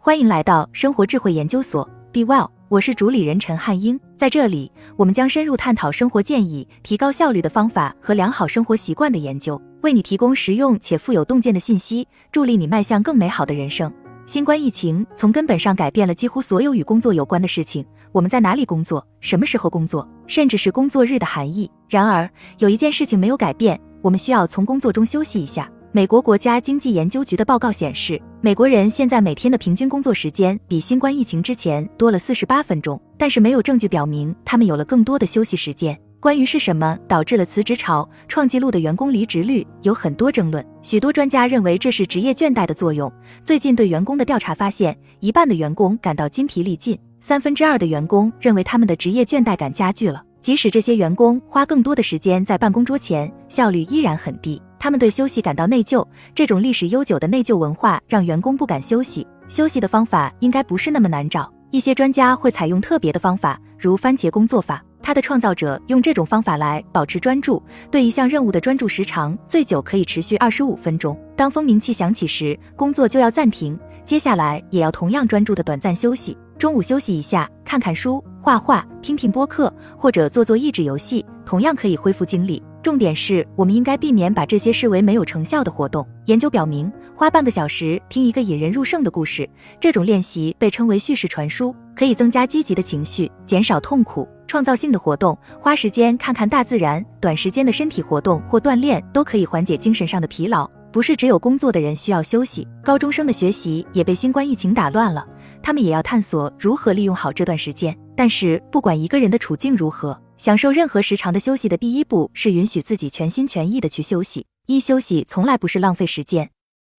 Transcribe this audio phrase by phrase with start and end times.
[0.00, 3.98] 欢迎来到生活智慧研究所，Be Well，我是主理人陈汉英。
[4.16, 13.92] 在这里，我们将深入探讨生活建议、提高效率的方法和良好生活习惯的研究，为你提供实用且富有洞见的信息，助力你迈向更美好的人生。
[14.24, 21.68] 新冠疫情从根本上改变了几乎所有与工作有关的事情，我们在哪里工作，什么时候工作，甚至是工作日的含义。
[21.88, 25.68] 然而，有一件事情没有改变，我们需要从工作中休息一下。
[25.90, 35.98] 美国国家经济研究局的报告显示，美国人现在每天的平均工作时间比新冠疫情之前多了四十八分钟，但是没有证据表明他们有了更多的休息时间。
[36.20, 40.62] 关于是什么导致了辞职潮、创纪录的员工离职率，有很多争论。
[40.82, 43.10] 许多专家认为这是职业倦怠的作用。
[43.42, 50.22] 最近对员工的调查发现，一半的员工感到筋疲力尽，三分之二的员工认为他们的职业倦怠感加剧了。
[50.42, 54.60] 即使这些员工花更多的时间在办公桌前，效率依然很低。
[54.78, 59.26] 他们对休息感到内疚，这种历史悠久的内疚文化让员工不敢休息。
[59.48, 64.82] 休息的方法应该不是那么难找，一些专家会采用特别的方法，如番茄工作法。
[65.00, 71.18] 它的创造者用这种方法来保持专注，对一项任务的专注时长最久可以持续二十五分钟。
[71.34, 76.36] 当蜂鸣器响起时，工作就要暂停，接下来也要同样专注的短暂休息。
[76.58, 82.62] 中午休息一下，看看书、画画、听听播客，或者做做益智游戏，同样可以恢复精力。
[82.82, 86.06] 重点是我们应该避免把这些视为没有成效的活动。
[86.26, 89.48] 研究表明，花半个小时听一个引人入胜的故事，
[89.80, 94.28] 这种练习被称为叙事传输，可以增加积极的情绪，减少痛苦。
[94.46, 100.68] 创造性的活动，花时间看看大自然，短时间的身体活动或锻炼都可以缓解精神上的疲劳。
[100.90, 105.26] 不是只有工作的人需要休息，高中生的学习也被新冠疫情打乱了。
[105.62, 107.94] 他们也要探索如何利用好这段时间。
[108.16, 114.46] 但是，不管一个人的处境如何，享受任何时长的休息的第一步是允许自己全心全意的去休息。
[114.66, 116.48] 一休息从来不是浪费时间。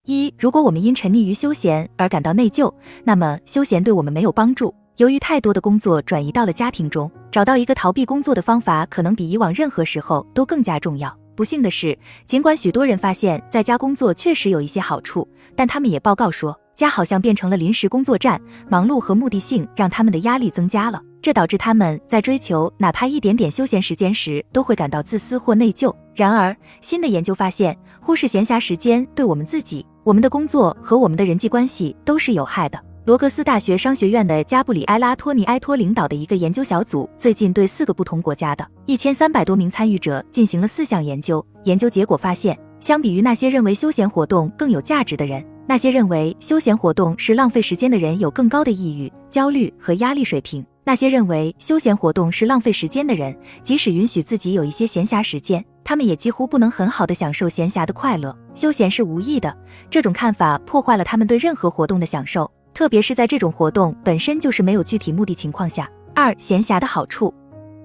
[0.07, 4.75] 一，如果我们因沉溺于休闲而感到内疚，那么休闲对我们没有帮助。
[4.97, 11.17] 由于太多的工作转移到了家庭中，找到一个逃避工作的方法，可能比以往任何时候都更加重要。
[11.37, 11.97] 不幸的是，
[12.27, 16.59] 尽管许多人发现在家工作确实有一些好处，但他们也报告说。
[16.75, 25.95] 家好像变成了临时工作站，忙碌和目的性让他们的压力增加了，这导致他们在追求哪怕一点点休闲时间时都会感到自私或内疚。
[26.15, 32.79] 然而，新的研究发现，忽视闲暇时间对我们自己、我们的工作和我们的人际关系都是有害的。
[33.05, 41.45] 罗格斯大学商学院的加布里埃拉·托尼埃托领导的一个研究小组最近对四个不同国家的一千三百多名参与者进行了四项研究。
[41.65, 45.43] 研究结果发现，相比于那些认为休闲活动更有价值的人。
[45.67, 50.65] 那些认为休闲活动是浪费时间的人有更高的抑郁、焦虑和压力水平。
[50.89, 58.35] 那些认为休闲活动是浪费时间的人，即使允许自己有一些闲暇时间，他们也几乎不能很好的享受闲暇的快乐。
[58.55, 59.55] 休闲是无益的，
[59.91, 65.87] 这种看法破坏了他们对任何活动的享受，特别是在这种活动本身就是没有具体目的情况下。
[66.15, 67.35] 二、闲暇的好处。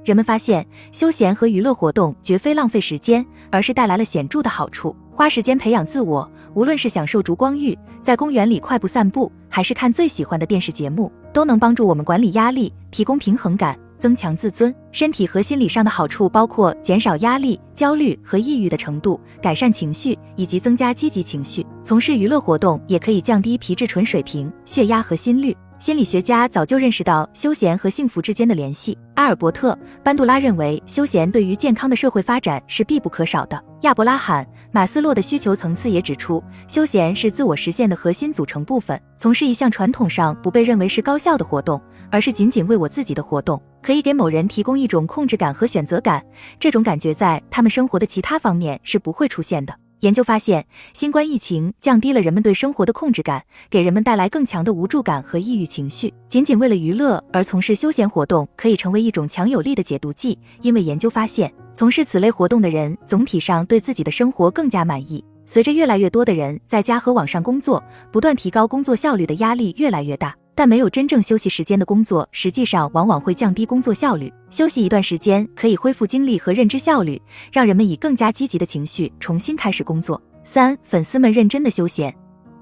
[0.06, 4.96] 人们发现，休闲和娱乐活动绝非浪费时间，而是带来了显著的好处。
[5.16, 14.74] 花时间培养自我，无论是享受烛光浴，在公园里快步散步，还是看最喜欢的电视节目，都能帮助我们管理压力，提供平衡感，增强自尊。
[14.91, 21.63] 身体和心理上的好处包括减少压力、焦虑和抑郁的程度，改善情绪，以及增加积极情绪。
[21.84, 25.56] 从事娱乐活动也可以降低皮质醇水平、血压和心率。
[25.83, 28.97] 心理学家早就认识到休闲和幸福之间的联系。
[29.16, 33.61] 阿尔伯特·班杜拉认为，休闲对于健康的社会发展是必不可少的。
[33.81, 38.97] 亚伯拉罕·马斯洛的需求层次也指出，休闲是自我实现的核心组成部分。
[39.17, 46.23] 从事一项传统上不被认为是高效的活动，而是仅仅为我自己的活动，可以给某人提供一种控制感和选择感。
[46.61, 49.75] 这种感觉在他们生活的其他方面是不会出现的。
[50.03, 56.14] 研究发现，新冠疫情降低了人们对生活的控制感，给人们带来更强的无助感和抑郁情绪。
[56.28, 60.38] 仅仅为了娱乐而从事休闲活动，可以成为一种强有力的解毒剂。
[60.62, 65.24] 因为研究发现，从事此类活动的人总体上对自己的生活更加满意。
[65.45, 67.81] 随着越来越多的人在家和网上工作，
[68.12, 70.36] 不断提高工作效率的压力越来越大。
[70.55, 74.31] 但没有真正休息时间的工作，实际上往往会降低工作效率。
[74.50, 77.21] 休息一段时间可以恢复精力和认知效率，
[77.51, 80.21] 让人们以更加积极的情绪重新开始工作。
[80.44, 82.13] 三、粉丝们认真的休闲。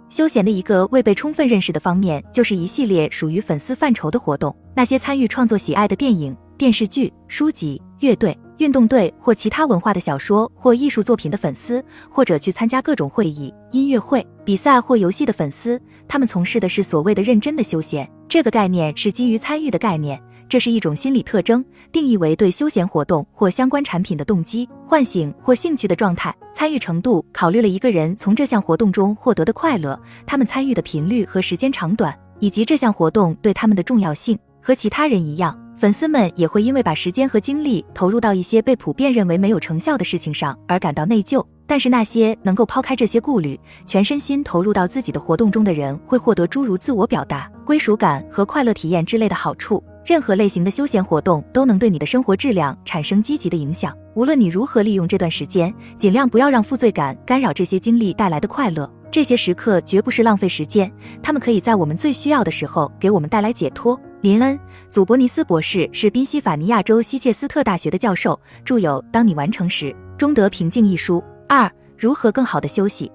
[0.10, 4.56] 休闲的一个未被充分认识的方面，就是一系列属于粉丝范畴的活动。
[4.76, 8.38] 那些参与创作喜爱的电影、电视剧、书籍、乐队。
[8.58, 18.08] 运动队或其他文化的小说或艺术作品的粉丝，或者去参加各种会议、音乐会、比赛或游戏的粉丝，他们从事的是所谓的认真的休闲。
[18.30, 26.32] 这个概念是基于参与的概念，这是一种心理特征，定义为对休闲活动或相关产品的动机、唤醒或兴趣的状态。
[26.54, 32.16] 参与程度考虑了一个人从这项活动中获得的快乐，他们参与的频率和时间长短。
[32.42, 34.38] 以及这项活动对他们的重要性。
[34.64, 41.44] 和其他人一样，粉丝们也会因为把时间和精力投入到一些被普遍认为没有成效的事情上而感到内疚。
[41.66, 49.84] 但是那些能够抛开这些顾虑，全身心投入到自己的活动中的人，会获得诸如自我表达、归属感和快乐体验之类的好处。
[50.06, 53.98] 任何类型的休闲活动都能对你的生活质量产生积极的影响。
[54.14, 58.88] 无论你如何利用这段时间，尽量不要让负罪感干扰这些经历带来的快乐。
[59.10, 60.92] 这些时刻绝不是浪费时间，
[61.24, 64.00] 他们可以在我们最需要的时候给我们带来解脱。
[64.22, 64.56] 林恩·
[64.92, 71.24] 祖伯尼斯博士是宾夕法尼亚州希切斯特大学的教授，著有《当你完成时，终得平静》一书。
[71.50, 73.12] 二、如何更好的休息？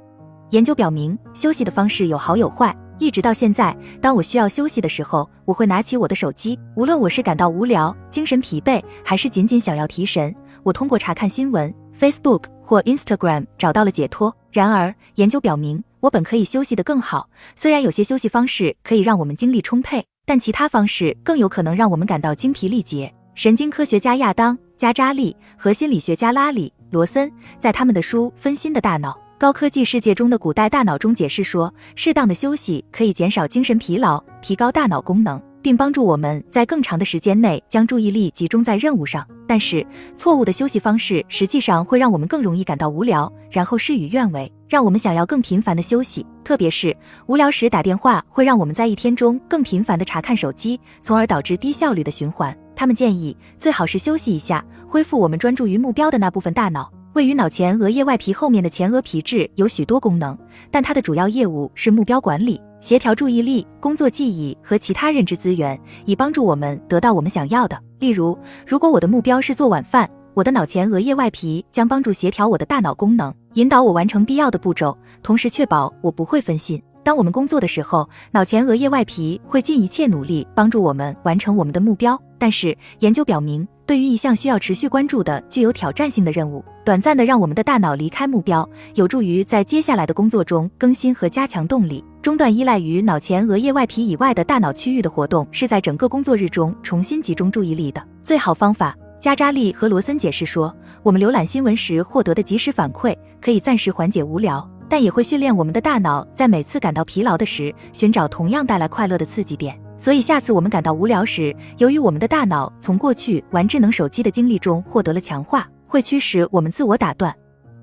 [0.51, 2.77] 研究表明，休息的方式有好有坏。
[2.99, 6.59] 一直到现在，当我需要休息的时候，我会拿起我的手机。
[6.75, 14.37] 无论我是感到无聊、精神疲惫，还是仅仅想要提神，我通过查看新闻、Facebook 或 Instagram 找到了解脱。
[14.51, 17.29] 然而，研究表明，我本可以休息得更好。
[17.57, 23.13] 虽然有些休息方式可以让我们精力充沛，但其他方式更有可能让我们感到精疲力竭。
[23.35, 26.73] 神经科学家亚当·加扎利和心理学家拉里。
[26.91, 39.27] 罗森在他们的书《分心的大脑：高科技世界中的古代大脑》中解释说，适当的休息可以减少精神疲劳，提高大脑功能，并帮助我们在更长的时间内将注意力集中在任务上。
[39.49, 39.85] 但是，
[40.15, 46.25] 错误的休息方式实际上会让我们更容易感到无聊，然后事与愿违，让我们想要更频繁的休息。
[46.45, 46.97] 特别是
[47.27, 52.57] 无聊时打电话，会让我们在一天中更频繁的查看手机，从而导致低效率的循环。
[52.77, 54.65] 他们建议最好是休息一下。
[54.87, 60.39] 恢复我们专注于目标的那部分大脑，位于脑前额叶外皮后面的前额皮质有许多功能，
[60.71, 67.77] 但它的主要业务是目标管理、协调注意力、工作记忆和其他认知资源，以帮助我们得到我们想要的。
[67.99, 76.81] 例如，如果我的目标是做晚饭，我的脑前额叶外皮将帮助协调我的大脑功能，引导我完成必要的步骤，同时确保我不会分心。
[77.03, 82.21] 当我们工作的时候，脑前额叶外皮会尽一切努力帮助我们完成我们的目标。
[82.39, 83.67] 但是，研究表明。
[83.87, 92.05] 对于一项需要持续关注的、具有挑战性的任务，短暂的让我们的大脑离开目标，有助于在接下来的工作中更新和加强动力。
[92.21, 98.93] 中断依赖于脑前额叶外皮以外的大脑区域的活动，是在整个工作日中重新集中注意力的最好方法。
[99.21, 100.75] 加扎利和罗森解释说，
[101.05, 109.81] 我们浏览新闻时获得的及时反馈可以暂时缓解无聊，但也会训练我们的大脑在每次感到疲劳的时，寻找同样带来快乐的刺激点。
[109.99, 117.35] 所以，下次我们感到无聊时，由于我们的大脑从过去玩智能手机的经历中获得了强化，会驱使我们自我打断。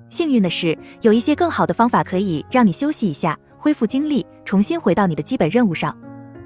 [0.09, 5.97] 幸运的是，有一些更好的方法可以让你休息一下，恢复精力，重新回到你的基本任务上。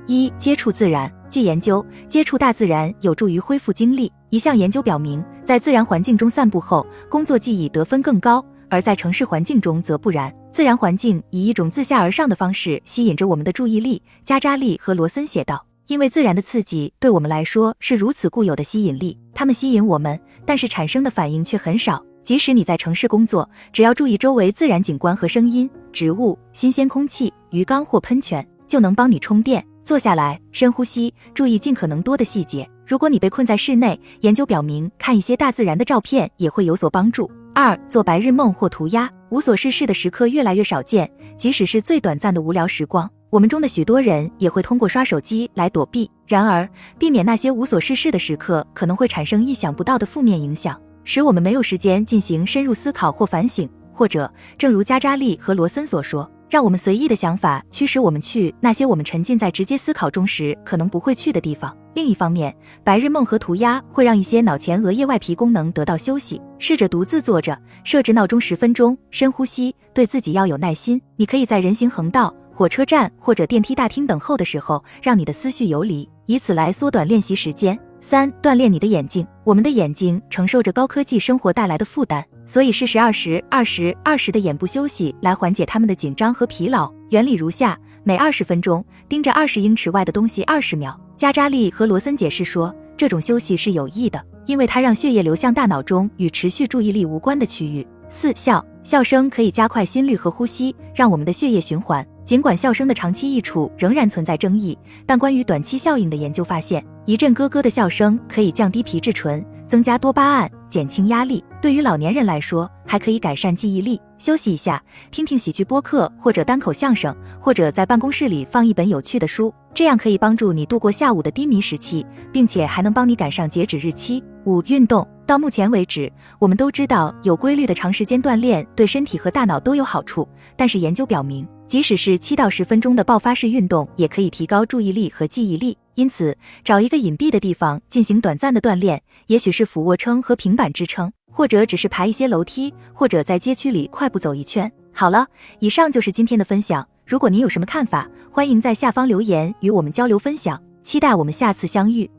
[0.06, 1.12] 一、接触自然。
[1.30, 4.10] 据研究，接触大自然有助于恢复精力。
[4.30, 10.34] 一项研究表明，在自然环境中散步后，工作记忆得分更高，而在城市环境中则不然。
[10.52, 15.64] 自然环境以一种自下而上的方式吸引着我们的注意力，加扎利和罗森写道。
[15.88, 22.04] 因为自然的刺激对我们来说是如此固有的吸引力，它们吸引我们，但是产生的反应却很少。
[22.24, 29.66] 即使你在城市工作，只要注意周围自然景观和声音、植物、新鲜空气、鱼缸或喷泉，就能帮你充电。
[29.81, 32.69] 坐下来，深呼吸，注意尽可能多的细节。
[32.88, 37.30] 如果你被困在室内，研究表明看一些大自然的照片也会有所帮助。
[37.54, 39.12] 二、做白日梦或涂鸦。
[39.30, 46.09] 无所事事的时刻越来越少见，即使是最短暂的无聊时光，我们中的许多人也会通过刷手机来躲避。
[46.26, 46.66] 然而，
[46.97, 61.76] 避免那些无所事事的时刻，可能会产生意想不到的负面影响，使我们没有时间进行深入思考或反省，或者，正如加扎利和罗森所说，让我们随意的想法驱使我们去那些我们沉浸在直接思考中时可能不会去的地方。
[61.97, 66.39] 另一方面，白日梦和涂鸦会让一些脑前额叶外皮功能得到休息。
[66.59, 71.01] 试着独自坐着，设置闹钟十分钟，深呼吸，对自己要有耐心。
[71.16, 77.75] 你可以在人行横道、火车站或者电梯大厅等候的时候，让你的思绪游离，以此来缩短练习时间。
[77.99, 79.25] 三、锻炼你的眼睛。
[79.44, 86.94] 我们的眼睛承受着高科技生活带来的负担，所以试试二时二十二十的眼部休息来缓解他们的紧张和疲劳。
[87.09, 90.95] 原理如下：每二十分钟盯着二十英尺外的东西二十秒。
[91.18, 97.86] 加扎利和罗森解释说，这种休息是有益的，因为它让血液流向大脑中与持续注意力无关的区域。
[98.07, 102.06] 四笑，笑声可以加快心率和呼吸，让我们的血液循环。
[102.24, 111.44] 尽管笑声的长期益处仍然存在争议，但关于短期效应的研究发现，一阵咯咯的笑声可以降低皮质醇，增加多巴胺，减轻压力。
[111.62, 114.00] 对于老年人来说，还可以改善记忆力。
[114.18, 114.81] 休息一下，
[115.12, 124.24] 听听喜剧播客或者单口相声，或者在办公室里放一本有趣的书，这样可以帮助你度过下午的低迷时期，并且还能帮你赶上截止日期。
[124.45, 125.07] 五、运动。
[125.28, 130.26] 到目前为止，我们都知道有规律的长时间锻炼对身体和大脑都有好处。
[130.56, 135.78] 但是研究表明，即使是七到十分钟的爆发式运动，也可以提高注意力和记忆力。
[135.96, 144.72] 因此，找一个隐蔽的地方进行短暂的锻炼，也许是俯卧撑和平板支撑，或者只是爬一些楼梯，或者在街区里快步走一圈。
[144.94, 145.28] 好了，
[145.60, 146.88] 以上就是今天的分享。
[147.06, 150.62] 如果您有什么看法，欢迎在下方留言与我们交流分享。
[150.84, 152.10] 期待我们下次相遇。